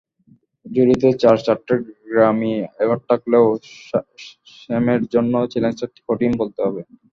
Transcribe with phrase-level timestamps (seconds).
[0.65, 1.73] ঝুলিতে চার-চারটে
[2.05, 3.45] Grammy award থাকলেও,
[4.59, 6.81] স্যামের জন্য চ্যালেঞ্জটা কঠিনই বলতে হবে।